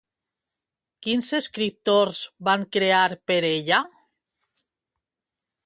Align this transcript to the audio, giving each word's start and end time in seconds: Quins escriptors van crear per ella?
Quins 1.07 1.27
escriptors 1.39 2.21
van 2.49 2.65
crear 2.77 3.03
per 3.33 3.37
ella? 3.51 3.83